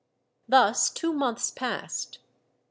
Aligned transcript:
Thus 0.49 0.89
two 0.89 1.13
months 1.13 1.51
passed. 1.51 2.17